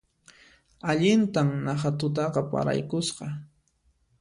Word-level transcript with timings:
Allintan 0.89 1.51
naqha 1.67 1.89
tutaqa 1.99 2.41
paraykusqa 2.51 3.25